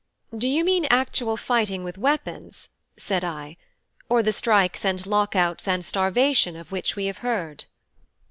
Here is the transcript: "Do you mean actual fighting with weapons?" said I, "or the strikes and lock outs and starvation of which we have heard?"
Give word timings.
"Do 0.35 0.47
you 0.47 0.65
mean 0.65 0.87
actual 0.89 1.37
fighting 1.37 1.83
with 1.83 1.95
weapons?" 1.95 2.69
said 2.97 3.23
I, 3.23 3.55
"or 4.09 4.23
the 4.23 4.33
strikes 4.33 4.83
and 4.83 5.05
lock 5.05 5.35
outs 5.35 5.67
and 5.67 5.85
starvation 5.85 6.55
of 6.55 6.71
which 6.71 6.95
we 6.95 7.05
have 7.05 7.19
heard?" 7.19 7.65